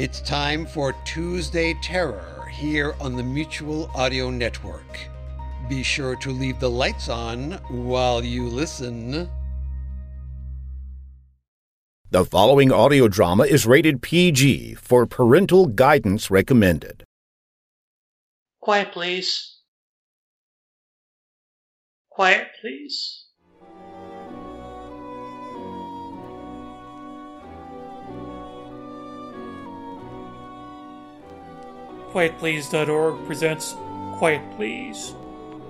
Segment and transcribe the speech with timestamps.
[0.00, 4.98] It's time for Tuesday Terror here on the Mutual Audio Network.
[5.68, 9.28] Be sure to leave the lights on while you listen.
[12.10, 17.04] The following audio drama is rated PG for parental guidance recommended.
[18.62, 19.58] Quiet, please.
[22.08, 23.26] Quiet, please.
[32.12, 33.76] QuietPlease.org presents
[34.18, 35.12] Quiet Please,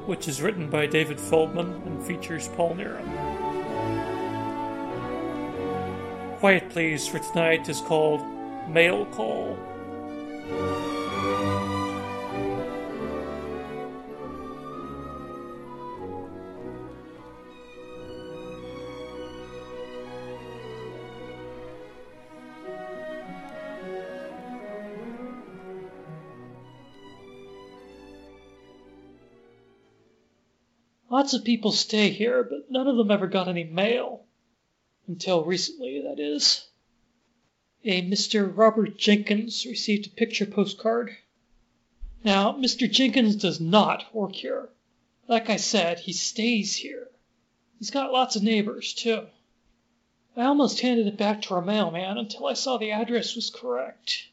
[0.07, 3.05] which is written by David Feldman and features Paul Nerum.
[6.39, 8.23] Quiet Please for tonight is called
[8.71, 9.59] Mail Call.
[31.21, 34.25] Lots of people stay here, but none of them ever got any mail.
[35.07, 36.67] Until recently, that is.
[37.85, 38.51] A Mr.
[38.51, 41.15] Robert Jenkins received a picture postcard.
[42.25, 42.91] Now, Mr.
[42.91, 44.71] Jenkins does not work here.
[45.29, 47.11] Like I said, he stays here.
[47.79, 49.27] He's got lots of neighbors, too.
[50.35, 54.29] I almost handed it back to our mailman until I saw the address was correct.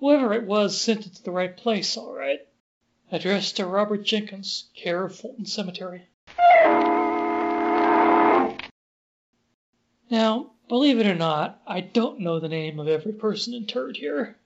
[0.00, 2.40] Whoever it was sent it to the right place, all right.
[3.12, 6.08] Addressed to Robert Jenkins, care of Fulton Cemetery.
[10.14, 14.38] Now, believe it or not, I don't know the name of every person interred here.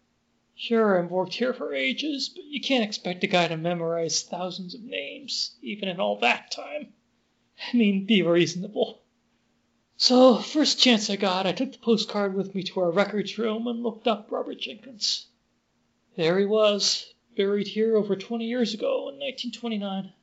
[0.55, 4.75] Sure, I've worked here for ages, but you can't expect a guy to memorize thousands
[4.75, 6.95] of names, even in all that time.
[7.71, 9.03] I mean, be reasonable.
[9.99, 13.67] So, first chance I got, I took the postcard with me to our records room
[13.67, 15.27] and looked up Robert Jenkins.
[16.17, 20.15] There he was, buried here over 20 years ago in 1929.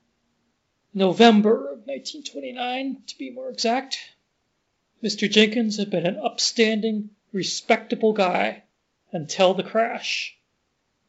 [0.96, 4.15] November of 1929, to be more exact.
[5.04, 5.30] Mr.
[5.30, 8.64] Jenkins had been an upstanding, respectable guy
[9.12, 10.38] until the crash.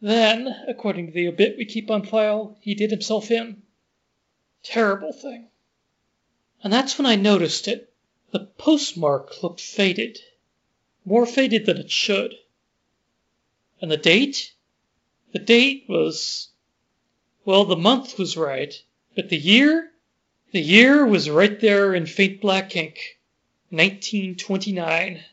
[0.00, 3.62] Then, according to the obit we keep on file, he did himself in.
[4.62, 5.48] Terrible thing.
[6.62, 7.92] And that's when I noticed it.
[8.32, 10.18] The postmark looked faded.
[11.04, 12.34] More faded than it should.
[13.80, 14.52] And the date?
[15.32, 16.48] The date was.
[17.44, 18.74] Well, the month was right,
[19.14, 19.92] but the year?
[20.50, 23.15] The year was right there in faint black ink.
[23.70, 25.24] 1929.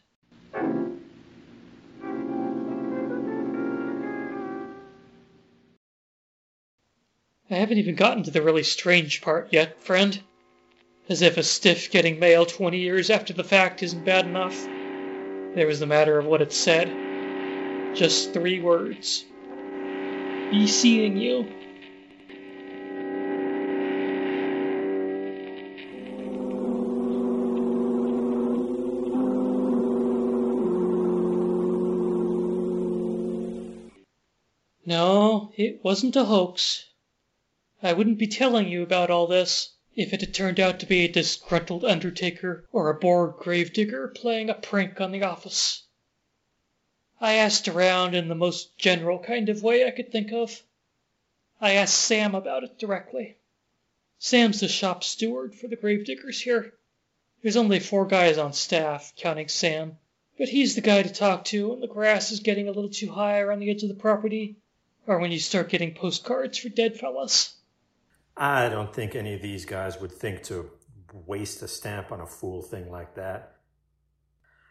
[7.49, 10.19] I haven't even gotten to the really strange part yet, friend.
[11.09, 14.55] As if a stiff getting mail 20 years after the fact isn't bad enough.
[15.55, 17.95] There was the matter of what it said.
[17.95, 19.25] Just three words
[20.53, 21.47] be seeing you.
[34.85, 36.85] No, it wasn't a hoax.
[37.81, 41.05] I wouldn't be telling you about all this if it had turned out to be
[41.05, 45.83] a disgruntled undertaker or a bored gravedigger playing a prank on the office.
[47.21, 50.61] I asked around in the most general kind of way I could think of.
[51.61, 53.37] I asked Sam about it directly.
[54.19, 56.73] Sam's the shop steward for the gravediggers here.
[57.41, 59.97] There's only four guys on staff, counting Sam,
[60.37, 63.11] but he's the guy to talk to when the grass is getting a little too
[63.11, 64.57] high around the edge of the property,
[65.07, 67.55] or when you start getting postcards for dead fellas.
[68.35, 70.69] I don't think any of these guys would think to
[71.13, 73.57] waste a stamp on a fool thing like that.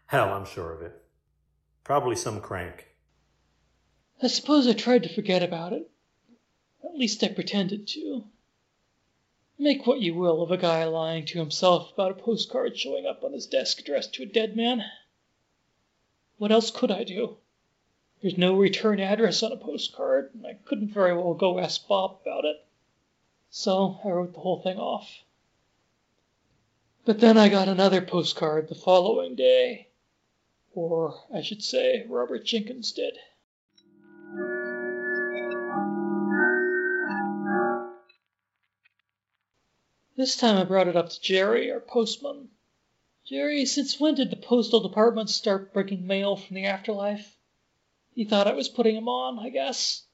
[0.06, 0.92] Hell, I'm sure of it.
[1.84, 2.88] Probably some crank.
[4.22, 5.90] I suppose I tried to forget about it.
[6.84, 8.24] At least I pretended to.
[9.58, 13.22] Make what you will of a guy lying to himself about a postcard showing up
[13.22, 14.82] on his desk addressed to a dead man.
[16.36, 17.36] What else could I do?
[18.22, 22.20] There's no return address on a postcard, and I couldn't very well go ask Bob
[22.22, 22.64] about it.
[23.50, 25.24] So I wrote the whole thing off.
[27.04, 29.88] But then I got another postcard the following day
[30.72, 33.18] Or, I should say, Robert Jenkins did.
[40.16, 42.50] This time I brought it up to Jerry, our postman.
[43.26, 47.36] Jerry, since when did the postal department start bringing mail from the afterlife?
[48.14, 50.04] He thought I was putting him on, I guess.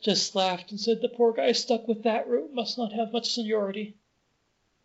[0.00, 3.32] Just laughed and said the poor guy stuck with that route must not have much
[3.32, 3.96] seniority.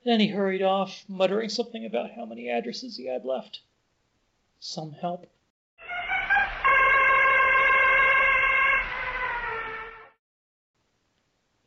[0.04, 3.60] Then he hurried off, muttering something about how many addresses he had left.
[4.60, 5.28] Some help.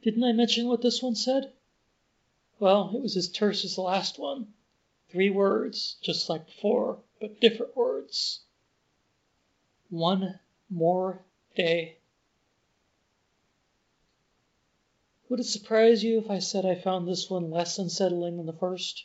[0.03, 1.53] Didn't I mention what this one said?
[2.59, 4.53] Well, it was as terse as the last one.
[5.09, 8.41] Three words, just like before, but different words.
[9.89, 11.23] One more
[11.57, 11.99] day.
[15.29, 18.53] Would it surprise you if I said I found this one less unsettling than the
[18.53, 19.05] first?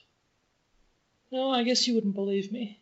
[1.32, 2.80] No, I guess you wouldn't believe me.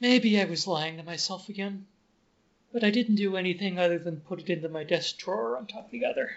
[0.00, 1.86] Maybe I was lying to myself again,
[2.72, 5.86] but I didn't do anything other than put it into my desk drawer on top
[5.86, 6.36] of the other.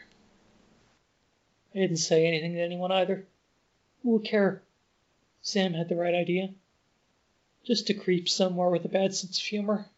[1.73, 3.27] I didn't say anything to anyone either.
[4.01, 4.63] Who would care?
[5.41, 6.53] Sam had the right idea.
[7.63, 9.89] Just to creep somewhere with a bad sense of humor.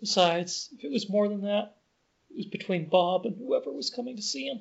[0.00, 1.76] Besides, if it was more than that,
[2.30, 4.60] it was between Bob and whoever was coming to see him.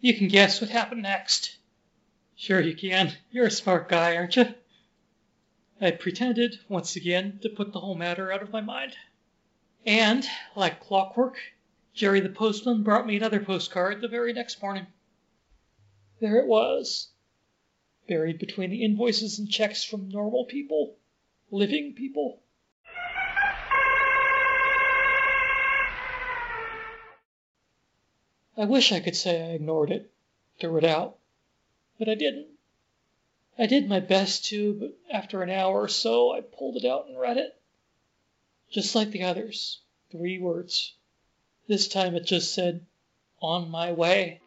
[0.00, 1.56] You can guess what happened next.
[2.36, 3.12] Sure you can.
[3.30, 4.52] You're a smart guy, aren't you?
[5.80, 8.96] I pretended, once again, to put the whole matter out of my mind.
[9.86, 11.38] And, like clockwork,
[11.94, 14.86] Jerry the postman brought me another postcard the very next morning.
[16.20, 17.10] There it was,
[18.08, 20.96] buried between the invoices and checks from normal people,
[21.54, 22.40] living people.
[28.56, 30.10] I wish I could say I ignored it,
[30.58, 31.16] threw it out,
[31.96, 32.48] but I didn't.
[33.56, 37.06] I did my best to, but after an hour or so I pulled it out
[37.06, 37.56] and read it.
[38.72, 39.78] Just like the others,
[40.10, 40.94] three words.
[41.68, 42.84] This time it just said,
[43.40, 44.40] On my way.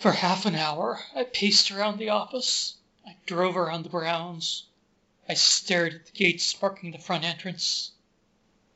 [0.00, 2.78] For half an hour I paced around the office.
[3.06, 4.64] I drove around the grounds.
[5.28, 7.92] I stared at the gates marking the front entrance.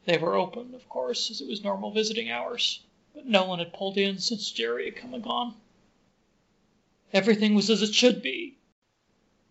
[0.05, 2.85] They were open, of course, as it was normal visiting hours,
[3.15, 5.59] but no one had pulled in since Jerry had come and gone.
[7.11, 8.59] Everything was as it should be.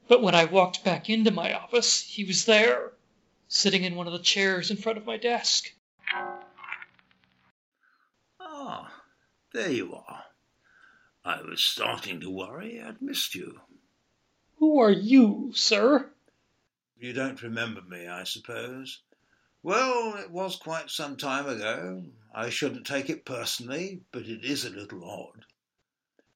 [0.08, 2.94] But when I walked back into my office, he was there,
[3.48, 5.74] sitting in one of the chairs in front of my desk.
[8.40, 8.94] Ah,
[9.54, 10.26] there you are.
[11.26, 13.62] I was starting to worry I'd missed you.
[14.58, 16.12] Who are you, sir?
[16.98, 19.02] You don't remember me, I suppose.
[19.62, 22.04] Well, it was quite some time ago.
[22.36, 25.46] I shouldn't take it personally, but it is a little odd.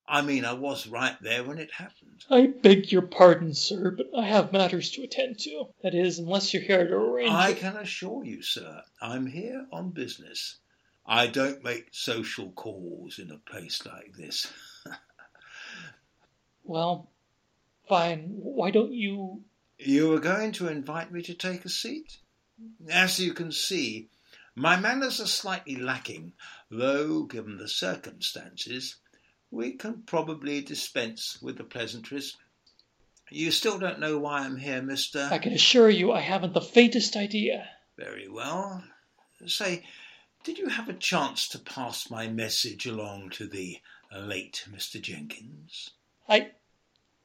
[0.08, 2.24] I mean, I was right there when it happened.
[2.30, 5.66] I beg your pardon, sir, but I have matters to attend to.
[5.84, 7.32] That is, unless you're here to arrange.
[7.32, 7.58] I it.
[7.58, 10.60] can assure you, sir, I'm here on business.
[11.06, 14.52] I don't make social calls in a place like this.
[16.68, 17.10] Well,
[17.88, 18.36] fine.
[18.40, 19.44] Why don't you.
[19.80, 22.18] You were going to invite me to take a seat?
[22.90, 24.10] As you can see,
[24.54, 26.34] my manners are slightly lacking,
[26.70, 28.96] though, given the circumstances,
[29.50, 32.36] we can probably dispense with the pleasantries.
[33.30, 35.32] You still don't know why I'm here, Mr.
[35.32, 37.70] I can assure you I haven't the faintest idea.
[37.98, 38.84] Very well.
[39.46, 39.84] Say,
[40.44, 43.80] did you have a chance to pass my message along to the
[44.12, 45.02] late Mr.
[45.02, 45.92] Jenkins?
[46.28, 46.52] I.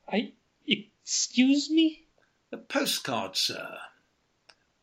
[0.07, 0.33] I.
[0.67, 2.07] Excuse me?
[2.53, 3.79] A postcard, sir.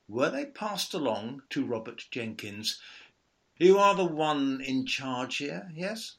[0.07, 2.79] Were they passed along to Robert Jenkins?
[3.57, 6.15] You are the one in charge here, yes?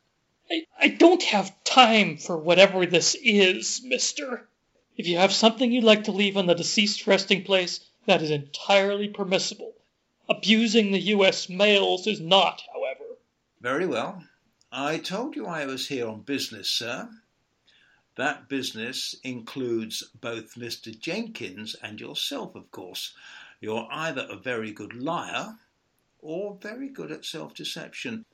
[0.51, 4.49] I, I don't have time for whatever this is, mister.
[4.97, 8.31] If you have something you'd like to leave on the deceased resting place, that is
[8.31, 9.75] entirely permissible.
[10.29, 11.49] Abusing the U.S.
[11.49, 13.05] mails is not, however.
[13.61, 14.25] Very well.
[14.73, 17.09] I told you I was here on business, sir.
[18.21, 20.97] That business includes both Mr.
[21.01, 23.15] Jenkins and yourself, of course.
[23.63, 25.57] You're either a very good liar
[26.19, 28.27] or very good at self deception.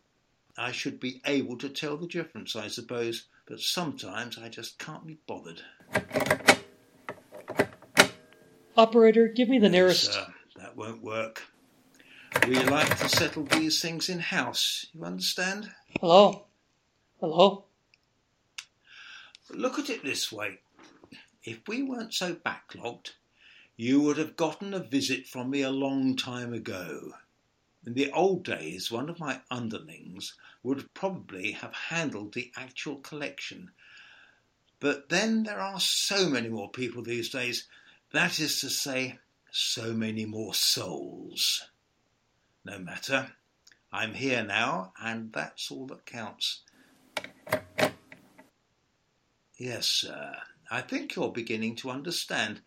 [0.59, 5.07] I should be able to tell the difference, I suppose, but sometimes I just can't
[5.07, 5.62] be bothered.
[8.76, 10.12] Operator, give me the nearest.
[10.12, 10.26] Sir,
[10.57, 11.45] that won't work.
[12.49, 15.71] We like to settle these things in house, you understand?
[16.00, 16.47] Hello?
[17.21, 17.66] Hello?
[19.50, 20.59] Look at it this way.
[21.45, 23.12] If we weren't so backlogged,
[23.76, 27.12] you would have gotten a visit from me a long time ago.
[27.87, 30.35] In the old days, one of my underlings
[30.65, 33.71] would probably have handled the actual collection.
[34.81, 37.69] But then there are so many more people these days.
[38.12, 39.21] That is to say,
[39.53, 41.69] so many more souls.
[42.65, 43.33] No matter.
[43.93, 46.62] I'm here now, and that's all that counts.
[49.57, 50.37] Yes, sir.
[50.71, 52.61] I think you're beginning to understand.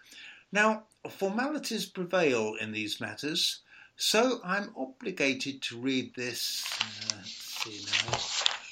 [0.51, 3.59] Now, formalities prevail in these matters,
[3.95, 6.65] so I'm obligated to read this.
[7.11, 8.17] Uh.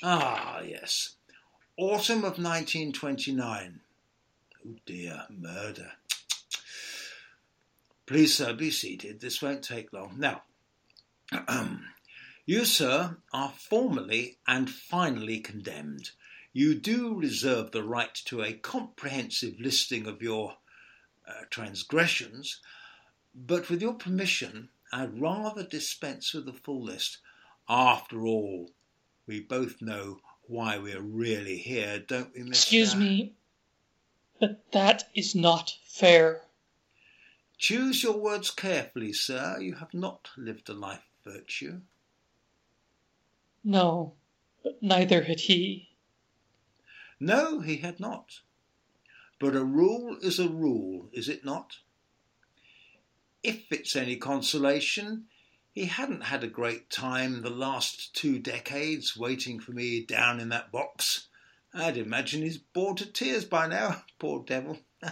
[0.03, 1.15] Ah, yes.
[1.77, 3.81] Autumn of 1929.
[4.65, 5.91] Oh dear, murder.
[8.05, 9.19] Please, sir, be seated.
[9.19, 10.15] This won't take long.
[10.17, 10.43] Now,
[12.45, 16.11] you, sir, are formally and finally condemned.
[16.57, 20.57] You do reserve the right to a comprehensive listing of your
[21.27, 22.61] uh, transgressions,
[23.35, 27.19] but with your permission, I'd rather dispense with the full list.
[27.69, 28.71] After all,
[29.27, 32.49] we both know why we're really here, don't we, Mr.
[32.49, 33.35] Excuse me,
[34.39, 36.41] but that is not fair.
[37.59, 39.59] Choose your words carefully, sir.
[39.59, 41.81] You have not lived a life of virtue.
[43.63, 44.15] No,
[44.63, 45.87] but neither had he.
[47.19, 48.41] No, he had not.
[49.39, 51.77] But a rule is a rule, is it not?
[53.43, 55.27] If it's any consolation,
[55.71, 60.49] he hadn't had a great time the last two decades waiting for me down in
[60.49, 61.27] that box.
[61.73, 64.79] I'd imagine he's bored to tears by now, poor devil.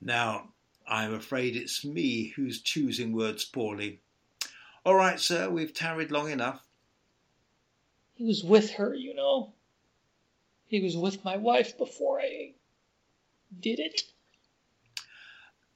[0.00, 0.54] now,
[0.88, 4.00] I'm afraid it's me who's choosing words poorly.
[4.84, 6.66] All right, sir, we've tarried long enough.
[8.14, 9.52] He was with her, you know.
[10.70, 12.52] He was with my wife before I
[13.58, 14.04] did it.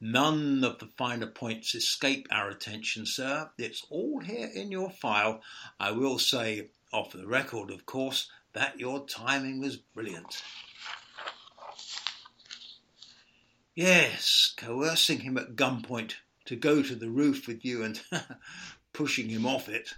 [0.00, 3.50] None of the finer points escape our attention, sir.
[3.58, 5.42] It's all here in your file.
[5.80, 10.44] I will say, off the record, of course, that your timing was brilliant.
[13.74, 18.00] Yes, coercing him at gunpoint to go to the roof with you and
[18.92, 19.94] pushing him off it.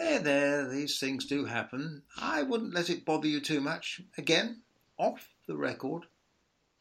[0.00, 2.02] There, there, these things do happen.
[2.16, 4.00] I wouldn't let it bother you too much.
[4.16, 4.62] Again,
[4.96, 6.06] off the record.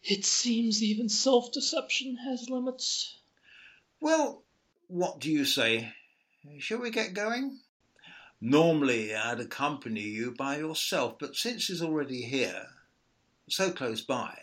[0.02, 3.18] It seems even self deception has limits.
[4.00, 4.44] Well,
[4.88, 5.94] what do you say?
[6.60, 7.60] Shall we get going?
[8.40, 12.68] Normally I'd accompany you by yourself, but since he's already here,
[13.50, 14.40] so close by,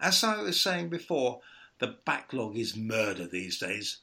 [0.00, 1.40] as I was saying before,
[1.78, 3.98] the backlog is murder these days.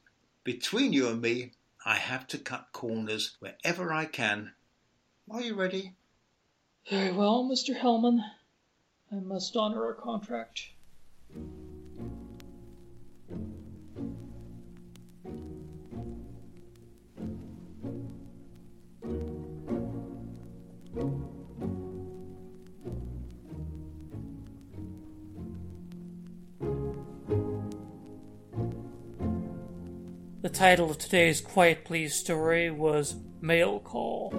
[0.45, 1.51] Between you and me,
[1.89, 4.51] I have to cut corners wherever I can.
[5.27, 5.95] Are you ready?
[6.87, 7.75] Very well, Mr.
[7.75, 8.19] Hellman.
[9.11, 10.69] I must honor our contract.
[30.49, 34.33] The title of today's Quiet Please story was Mail Call.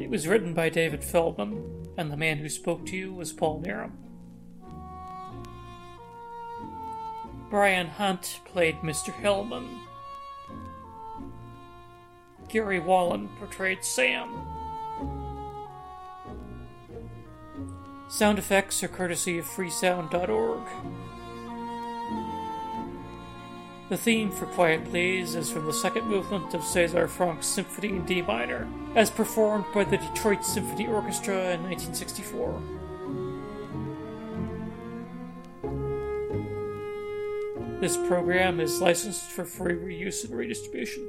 [0.00, 3.62] It was written by David Feldman, and the man who spoke to you was Paul
[3.62, 3.92] Nerum.
[7.50, 9.12] Brian Hunt played Mr.
[9.12, 9.78] Hellman.
[12.48, 14.40] Gary Wallen portrayed Sam.
[18.08, 21.07] Sound effects are courtesy of freesound.org.
[23.88, 28.04] The theme for Quiet Please is from the second movement of César Franck's Symphony in
[28.04, 32.60] D minor, as performed by the Detroit Symphony Orchestra in 1964.
[37.80, 41.08] This program is licensed for free reuse and redistribution.